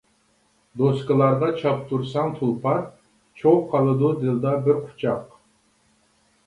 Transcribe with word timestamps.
دوسكىلارغا 0.81 1.49
چاپتۇرساڭ 1.59 2.33
تۇلپار، 2.39 2.81
چوغ 3.43 3.63
قالىدۇ 3.75 4.13
دىلدا 4.25 4.57
بىر 4.69 4.83
قۇچاق. 4.89 5.39